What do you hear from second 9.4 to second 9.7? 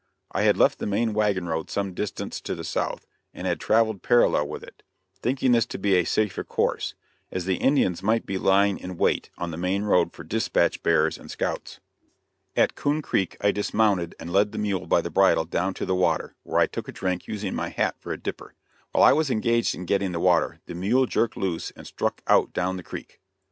the